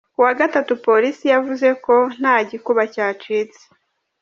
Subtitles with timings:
[0.13, 3.61] Ku wa gatatu, polisi yavuze ko nta gikuba cyacitse.